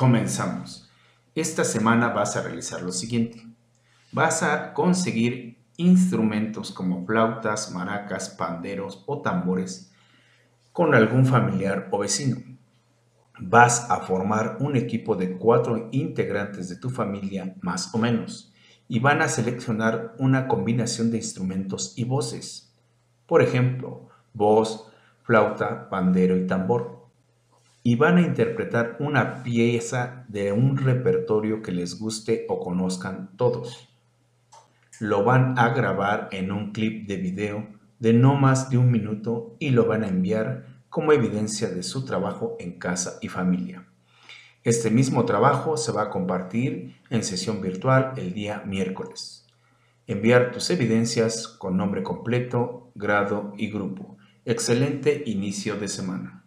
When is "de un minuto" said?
38.70-39.56